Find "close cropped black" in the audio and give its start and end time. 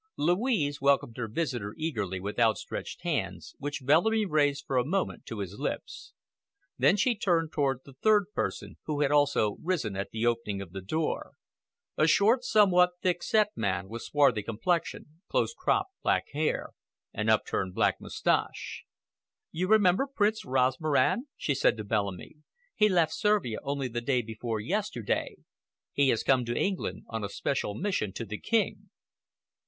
15.29-16.25